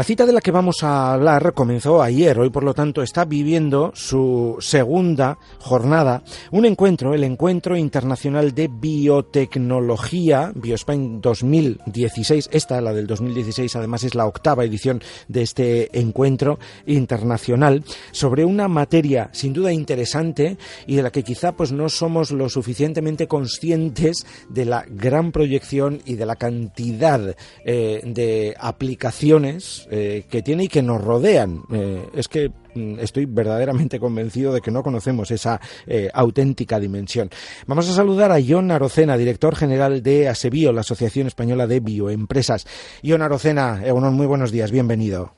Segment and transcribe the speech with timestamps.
[0.00, 3.26] La cita de la que vamos a hablar comenzó ayer, hoy por lo tanto está
[3.26, 12.94] viviendo su segunda jornada, un encuentro, el Encuentro Internacional de Biotecnología, BioSpain 2016, esta, la
[12.94, 19.52] del 2016, además es la octava edición de este encuentro internacional, sobre una materia sin
[19.52, 20.56] duda interesante
[20.86, 26.00] y de la que quizá pues no somos lo suficientemente conscientes de la gran proyección
[26.06, 27.36] y de la cantidad
[27.66, 31.62] eh, de aplicaciones eh, que tiene y que nos rodean.
[31.72, 37.28] Eh, es que mm, estoy verdaderamente convencido de que no conocemos esa eh, auténtica dimensión.
[37.66, 42.68] Vamos a saludar a John Arocena, director general de ASEBIO, la Asociación Española de Bioempresas.
[43.04, 45.32] John Arocena, muy buenos días, bienvenido.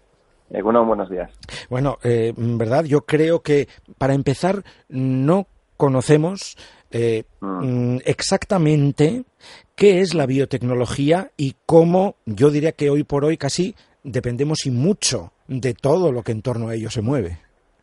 [0.51, 1.31] Bueno, buenos días.
[1.71, 5.47] Bueno, verdad, yo creo que para empezar no
[5.79, 6.59] conocemos
[6.93, 7.47] mm.
[7.47, 9.25] Mm, exactamente
[9.77, 14.71] qué es la biotecnología y cómo, yo diría que hoy por hoy casi dependemos y
[14.71, 17.39] mucho de todo lo que en torno a ello se mueve.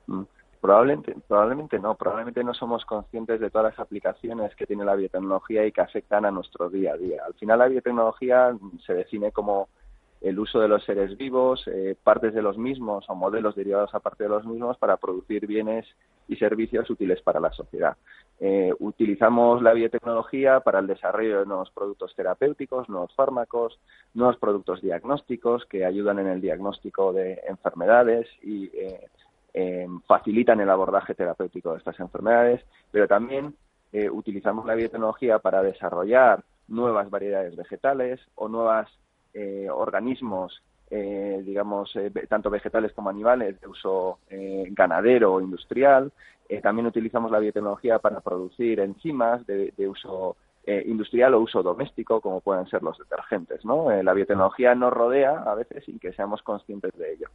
[0.07, 0.23] Mm,
[0.61, 5.65] probablemente, probablemente no, probablemente no somos conscientes de todas las aplicaciones que tiene la biotecnología
[5.65, 7.21] y que afectan a nuestro día a día.
[7.25, 9.69] Al final la biotecnología se define como
[10.21, 13.99] el uso de los seres vivos, eh, partes de los mismos o modelos derivados a
[13.99, 15.85] partir de los mismos para producir bienes
[16.29, 17.97] y servicios útiles para la sociedad.
[18.39, 23.79] Eh, utilizamos la biotecnología para el desarrollo de nuevos productos terapéuticos, nuevos fármacos,
[24.13, 28.69] nuevos productos diagnósticos que ayudan en el diagnóstico de enfermedades y
[29.53, 33.55] eh, facilitan el abordaje terapéutico de estas enfermedades, pero también
[33.91, 38.87] eh, utilizamos la biotecnología para desarrollar nuevas variedades vegetales o nuevos
[39.71, 41.93] organismos digamos,
[42.27, 44.19] tanto vegetales como animales de uso
[44.71, 46.11] ganadero o industrial,
[46.49, 50.35] eh, también utilizamos la biotecnología para producir enzimas de, uso
[50.69, 53.63] eh, industrial o uso doméstico, como pueden ser los detergentes.
[53.65, 53.91] ¿no?
[53.91, 57.27] Eh, la biotecnología nos rodea a veces sin que seamos conscientes de ello.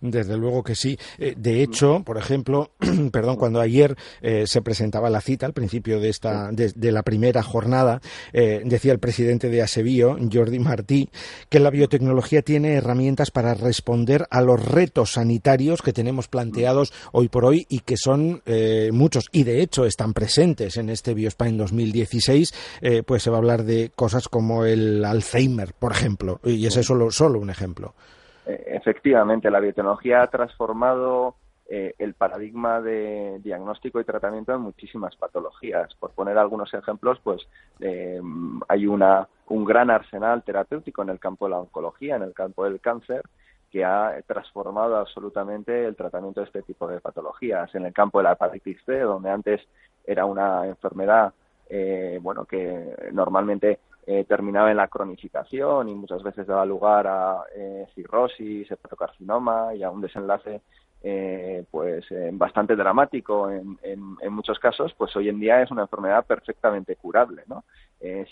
[0.00, 0.98] Desde luego que sí.
[1.18, 2.70] de hecho, por ejemplo,
[3.12, 3.96] perdón, cuando ayer
[4.44, 8.00] se presentaba la cita al principio de esta de, la primera jornada,
[8.32, 11.08] decía el presidente de Asebio, Jordi Martí,
[11.48, 17.28] que la biotecnología tiene herramientas para responder a los retos sanitarios que tenemos planteados hoy
[17.28, 21.56] por hoy y que son eh, muchos, y de hecho están presentes en este Biospain
[21.56, 26.66] 2016, eh, pues se va a hablar de cosas como el Alzheimer, por ejemplo, y
[26.66, 27.94] ese es solo, solo un ejemplo.
[28.46, 31.36] Eh, efectivamente, la biotecnología ha transformado
[31.72, 35.94] el paradigma de diagnóstico y tratamiento en muchísimas patologías.
[35.94, 37.46] Por poner algunos ejemplos, pues
[38.66, 42.64] hay una, un gran arsenal terapéutico en el campo de la oncología, en el campo
[42.64, 43.22] del cáncer,
[43.70, 47.72] que ha transformado absolutamente el tratamiento de este tipo de patologías.
[47.74, 49.60] En el campo de la hepatitis C, donde antes
[50.04, 51.32] era una enfermedad
[51.70, 57.44] eh, bueno que normalmente eh, terminaba en la cronificación y muchas veces daba lugar a
[57.54, 60.62] eh, cirrosis, hepatocarcinoma y a un desenlace
[61.02, 65.82] eh, pues bastante dramático en, en, en, muchos casos, pues hoy en día es una
[65.82, 67.64] enfermedad perfectamente curable, ¿no?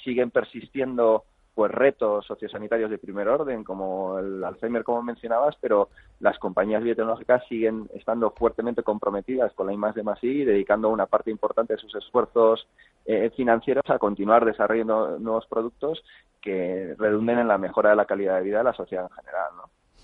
[0.04, 1.24] siguen persistiendo
[1.58, 5.88] pues retos sociosanitarios de primer orden, como el Alzheimer, como mencionabas, pero
[6.20, 11.72] las compañías biotecnológicas siguen estando fuertemente comprometidas con la I+D+I y dedicando una parte importante
[11.72, 12.68] de sus esfuerzos
[13.06, 16.04] eh, financieros a continuar desarrollando nuevos productos
[16.40, 19.50] que redunden en la mejora de la calidad de vida de la sociedad en general.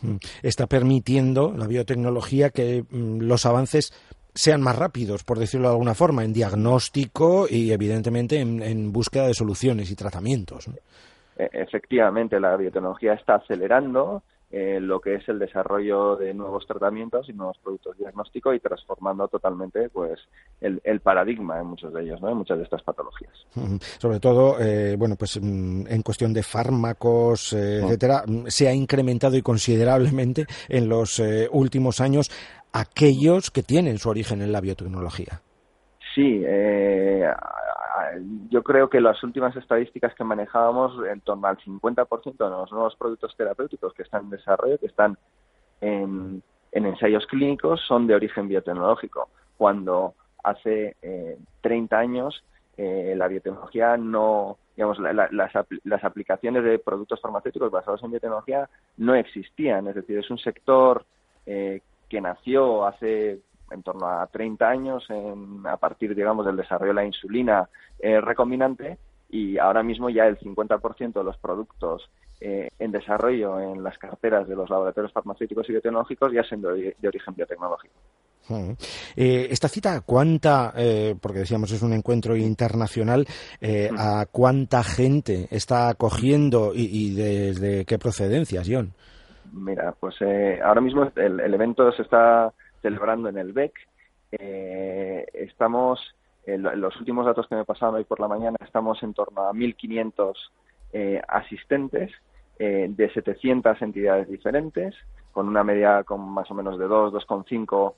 [0.03, 0.17] Mm.
[0.43, 3.93] Está permitiendo la biotecnología que mm, los avances
[4.35, 9.35] sean más rápidos, por decirlo de alguna forma, en diagnóstico y evidentemente en, búsqueda de
[9.35, 10.69] soluciones y tratamientos.
[11.37, 14.23] Efectivamente la biotecnología está acelerando
[14.57, 19.27] eh, lo que es el desarrollo de nuevos tratamientos y nuevos productos diagnósticos y transformando
[19.27, 20.21] totalmente pues
[20.61, 22.31] el, paradigma en muchos de ellos, ¿no?
[22.31, 23.33] en muchas de estas patologías.
[23.99, 28.73] Sobre todo, eh, bueno, pues mm, en cuestión de fármacos, eh, etcétera, mm, se ha
[28.73, 31.21] incrementado y considerablemente en los
[31.51, 32.31] últimos años
[32.73, 35.41] aquellos que tienen su origen en la biotecnología.
[36.15, 37.25] Sí, eh,
[38.51, 42.97] yo creo que las últimas estadísticas que manejábamos, en torno al 50% de los nuevos
[42.97, 45.17] productos terapéuticos que están en desarrollo, que están
[45.81, 52.45] en, ensayos clínicos, son de origen biotecnológico, cuando hace eh, 30 años
[52.77, 55.31] eh, la biotecnología no, digamos, las,
[55.85, 61.05] las aplicaciones de productos farmacéuticos basados en biotecnología no existían, es decir, es un sector
[61.47, 63.41] eh, que nació hace
[63.75, 65.07] en torno a 30 años
[65.65, 67.69] a partir, digamos, del desarrollo de la insulina
[67.99, 68.99] eh, recombinante
[69.31, 72.09] y ahora mismo ya el 50% de los productos
[72.41, 76.95] eh, en desarrollo en las carteras de los laboratorios farmacéuticos y biotecnológicos ya son de,
[77.07, 77.95] origen biotecnológico.
[79.17, 80.75] Eh, esta cita, ¿cuánta,
[81.21, 83.27] porque decíamos es un encuentro internacional,
[83.99, 88.93] a cuánta gente está acogiendo y, y desde qué procedencias, John?
[89.53, 90.17] Mira, pues
[90.63, 92.53] ahora mismo el, evento se está
[92.85, 93.73] celebrando en el BEC.
[94.33, 95.99] Eh, estamos,
[96.45, 99.53] en los últimos datos que me pasaron hoy por la mañana, estamos en torno a
[99.53, 100.35] 1.500
[100.93, 102.13] eh, asistentes
[102.57, 104.95] de 700 entidades diferentes,
[105.33, 107.95] con una media con más o menos de 2, 2,5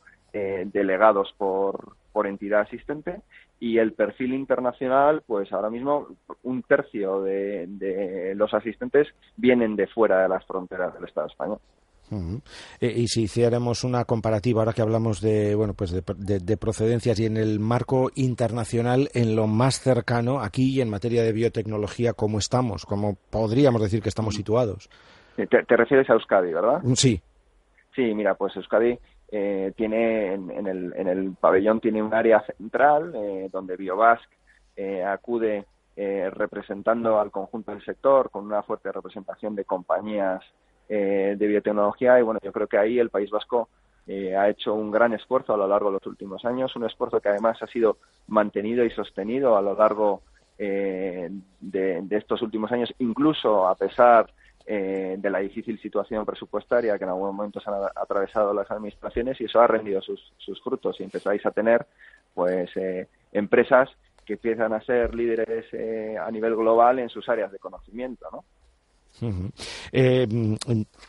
[0.73, 3.21] delegados por, por entidad asistente
[3.61, 6.09] y el perfil internacional, pues ahora mismo
[6.43, 11.59] un tercio de, los asistentes vienen de fuera de las fronteras del Estado español.
[12.81, 17.27] Eh, y si hiciéramos una comparativa, ahora que hablamos de bueno pues de, procedencias y
[17.27, 22.87] en el marco internacional, en lo más cercano, aquí en materia de biotecnología, ¿cómo estamos?
[22.87, 24.37] ¿Cómo podríamos decir que estamos mm.
[24.37, 24.91] situados?
[25.37, 26.81] Te, te refieres a Euskadi, ¿verdad?
[26.95, 27.21] Sí.
[27.95, 28.99] Sí, mira, pues Euskadi
[29.29, 34.25] eh, tiene en, el, en, el, pabellón tiene un área central eh, donde Biobasc
[34.77, 35.67] eh, acude
[35.97, 40.43] representando al conjunto del sector con una fuerte representación de compañías
[40.89, 43.69] de biotecnología y bueno yo creo que ahí el País Vasco
[44.09, 47.29] ha hecho un gran esfuerzo a lo largo de los últimos años un esfuerzo que
[47.29, 47.99] además ha sido
[48.29, 50.23] mantenido y sostenido a lo largo
[50.57, 51.31] de,
[51.61, 54.27] de, estos últimos años incluso a pesar
[54.69, 59.41] eh, de la difícil situación presupuestaria que en algún momento se han atravesado las administraciones
[59.41, 61.87] y eso ha rendido sus, frutos y empezáis a tener
[62.35, 63.89] pues eh, empresas
[64.25, 68.45] que empiezan a ser líderes eh, a nivel global en sus áreas de conocimiento, ¿no?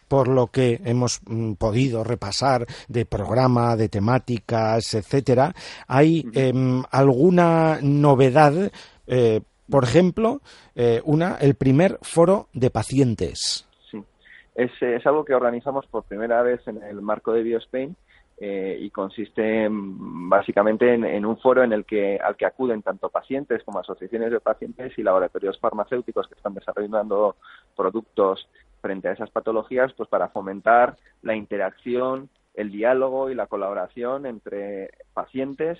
[0.07, 5.53] Por lo que hemos mm, podido repasar de programa, de temáticas, etcétera,
[5.87, 8.71] ¿hay em, alguna novedad
[9.69, 10.41] por ejemplo,
[10.75, 13.67] eh, una, el primer foro de pacientes.
[13.91, 14.01] Sí,
[14.55, 17.95] es, es, algo que organizamos por primera vez en el marco de BioSpain
[18.39, 23.63] eh, y consiste básicamente en, un foro en el que al que acuden tanto pacientes
[23.63, 27.35] como asociaciones de pacientes y laboratorios farmacéuticos que están desarrollando
[27.75, 28.47] productos
[28.79, 34.91] frente a esas patologías, pues para fomentar la interacción, el diálogo y la colaboración entre
[35.13, 35.79] pacientes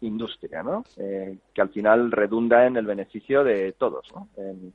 [0.00, 0.84] industria, ¿no?
[0.98, 4.28] Eh, que al final redunda en el beneficio de todos, ¿no?
[4.36, 4.74] En,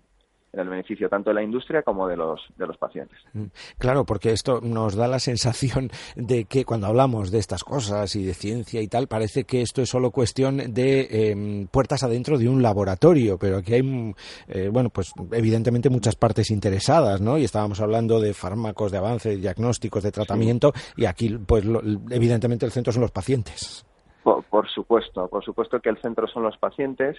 [0.53, 3.17] el beneficio tanto de la industria como de los, de los pacientes.
[3.33, 3.45] Mm.
[3.77, 8.25] Claro, porque esto nos da la sensación de que cuando hablamos de estas cosas y
[8.25, 12.49] de ciencia y tal, parece que esto es solo cuestión de em, puertas adentro de
[12.49, 14.13] un laboratorio, pero aquí hay,
[14.47, 17.37] eh, bueno, pues evidentemente muchas partes interesadas, ¿no?
[17.37, 21.63] Y estábamos hablando de fármacos, de avance, de diagnósticos, de tratamiento, y aquí, pues
[22.09, 23.85] evidentemente el centro son los pacientes.
[24.23, 27.17] Por, supuesto, por supuesto que el centro son los pacientes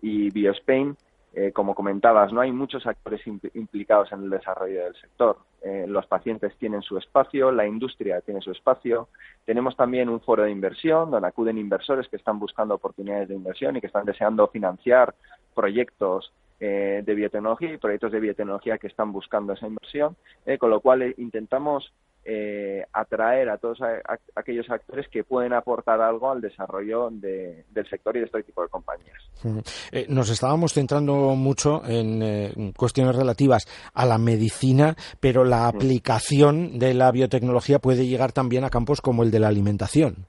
[0.00, 0.96] y BioSpain,
[1.34, 3.22] eh, como comentabas, no hay muchos actores
[3.54, 5.38] implicados en el desarrollo del sector.
[5.62, 9.08] Eh, los pacientes tienen su espacio, la industria tiene su espacio.
[9.46, 13.74] Tenemos también un foro de inversión donde acuden inversores que están buscando oportunidades de inversión
[13.76, 15.14] y que están deseando financiar
[15.54, 20.16] proyectos eh, de biotecnología y proyectos de biotecnología que están buscando esa inversión,
[20.58, 21.92] con lo cual intentamos
[22.24, 23.78] eh, atraer a todos
[24.36, 28.68] aquellos actores que pueden aportar algo al desarrollo del sector y de este tipo de
[28.68, 29.18] compañías.
[29.90, 36.78] Eh, nos estábamos centrando mucho en, eh, cuestiones relativas a la medicina, pero la aplicación
[36.78, 40.26] de la biotecnología puede llegar también a campos como el de la alimentación.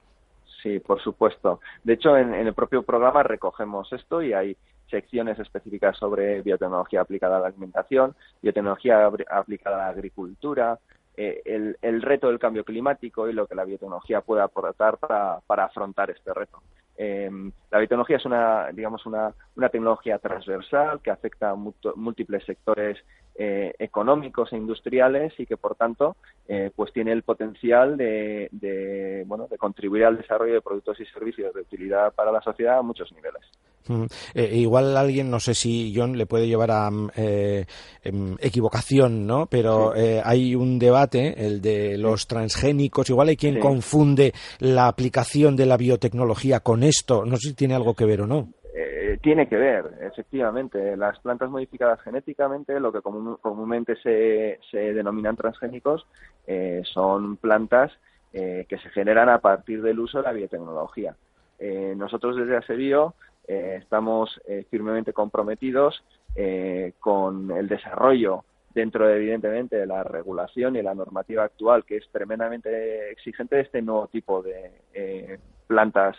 [0.64, 1.60] Sí, por supuesto.
[1.84, 4.56] De hecho, en, el propio programa recogemos esto y hay
[4.90, 10.78] secciones específicas sobre biotecnología aplicada a la alimentación, biotecnología aplicada a la agricultura,
[11.16, 11.42] eh,
[11.80, 16.10] el, reto del cambio climático y lo que la biotecnología puede aportar para, para afrontar
[16.10, 16.60] este reto.
[16.96, 17.28] Eh,
[17.70, 22.98] la biotecnología es una, digamos, una, una tecnología transversal que afecta a múltiples sectores
[23.36, 29.48] eh, económicos e industriales y que, por tanto, eh, pues tiene el potencial de, bueno,
[29.48, 33.12] de contribuir al desarrollo de productos y servicios de utilidad para la sociedad a muchos
[33.12, 33.42] niveles.
[34.34, 37.66] Eh, igual alguien, no sé si John le puede llevar a mm, eh,
[38.02, 39.46] em, equivocación, ¿no?
[39.46, 43.10] Pero eh, hay un debate, el de los transgénicos.
[43.10, 47.24] Igual hay quien confunde la aplicación de la biotecnología con esto.
[47.24, 48.48] No sé si tiene algo que ver o no.
[49.22, 50.96] tiene que ver, efectivamente.
[50.96, 56.06] Las plantas modificadas genéticamente, lo que comúnmente se, se, denominan transgénicos,
[56.84, 57.92] son plantas
[58.32, 61.14] que se generan a partir del uso de la biotecnología.
[61.96, 63.14] nosotros desde ASEBIO
[63.46, 66.02] eh, estamos eh, firmemente comprometidos
[66.34, 72.08] eh, con el desarrollo dentro, evidentemente, de la regulación y la normativa actual, que es
[72.10, 76.16] tremendamente exigente de este nuevo tipo de plantas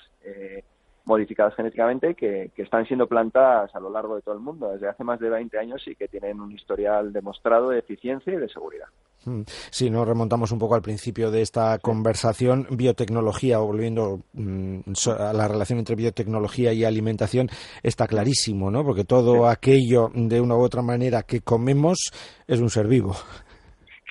[1.03, 5.03] modificadas genéticamente que, están siendo plantadas a lo largo de todo el mundo desde hace
[5.03, 8.87] más de 20 años y que tienen un historial demostrado de eficiencia y de seguridad.
[9.25, 9.41] Mm.
[9.69, 14.79] Si nos remontamos un poco al principio de esta conversación, biotecnología, o volviendo mm,
[15.19, 17.49] a la relación entre biotecnología y alimentación,
[17.83, 18.83] está clarísimo, ¿no?
[18.83, 22.11] Porque todo aquello, de una u otra manera, que comemos
[22.47, 23.15] es un ser vivo.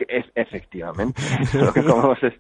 [0.09, 1.23] es, efectivamente.
[1.55, 2.35] lo que comemos es,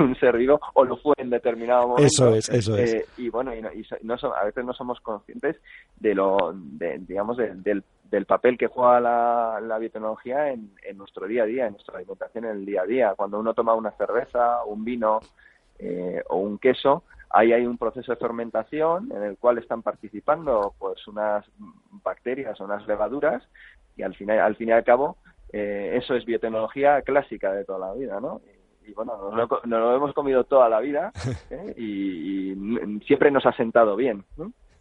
[0.00, 2.06] un ser vivo o lo fue en determinado momento.
[2.06, 2.94] Eso es, eso es.
[2.94, 3.60] Eh, y bueno, y,
[4.02, 5.56] no, a veces no somos conscientes
[5.98, 6.54] de lo,
[7.00, 11.66] digamos, del, del papel que juega la, la biotecnología en, en, nuestro día a día,
[11.66, 13.14] en nuestra alimentación en el día a día.
[13.16, 15.20] Cuando uno toma una cerveza, un vino
[15.78, 20.74] eh, o un queso, ahí hay un proceso de fermentación en el cual están participando
[20.78, 21.44] pues unas
[22.02, 23.42] bacterias o unas levaduras
[23.96, 25.16] y al final, al fin y al cabo
[25.52, 28.40] eh, eso es biotecnología clásica de toda la vida, ¿no?
[28.86, 31.12] Y, bueno, nos lo, hemos comido toda la vida
[31.50, 31.74] ¿eh?
[31.76, 32.54] y,
[33.04, 34.24] siempre nos ha sentado bien,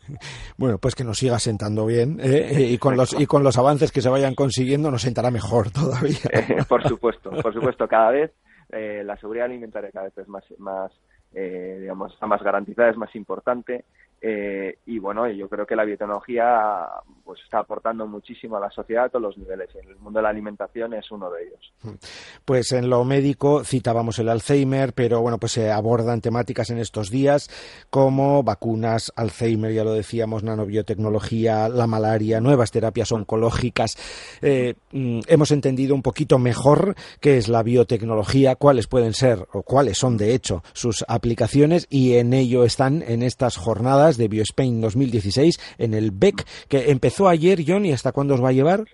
[0.58, 2.70] Bueno, pues que nos siga sentando bien ¿eh?
[2.72, 6.18] y con los y con los avances que se vayan consiguiendo nos sentará mejor todavía.
[6.70, 8.32] por supuesto, por supuesto, cada vez
[8.70, 10.92] la seguridad alimentaria cada vez es más más
[11.34, 13.86] digamos está más garantizada, es más importante
[14.27, 16.88] eh, y bueno, yo creo que la biotecnología
[17.24, 19.70] pues está aportando muchísimo a la sociedad a todos los niveles.
[19.75, 22.00] En el mundo de la alimentación es uno de ellos.
[22.44, 27.12] Pues en lo médico citábamos el Alzheimer, pero bueno, pues se abordan temáticas en estos
[27.12, 27.51] días
[27.91, 33.96] como vacunas, Alzheimer, ya lo decíamos, nanobiotecnología, la malaria, nuevas terapias oncológicas.
[34.41, 39.62] Eh, mm, hemos entendido un poquito mejor qué es la biotecnología, cuáles pueden ser o
[39.62, 44.81] cuáles son de hecho sus aplicaciones y en ello están en estas jornadas de BioSpain
[44.81, 48.86] 2016 en el BEC, que empezó ayer, John, ¿y hasta cuándo os va a llevar?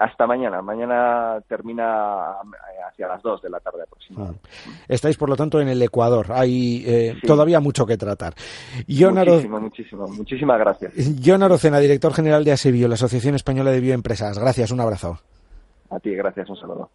[0.00, 0.62] Hasta mañana.
[0.62, 4.48] Mañana termina eh, hacia las 2 de la tarde aproximadamente.
[4.66, 4.84] Ah.
[4.88, 6.28] Estáis, por lo tanto, en el Ecuador.
[6.30, 8.32] Hay eh, todavía mucho que tratar.
[8.88, 10.08] muchísimo, muchísimo.
[10.08, 10.94] Muchísimas gracias.
[11.22, 14.38] John Arocena, director general de ASEBIO, la Asociación Española de Bioempresas.
[14.38, 15.18] Gracias, un abrazo.
[15.90, 16.90] A ti, gracias, un saludo.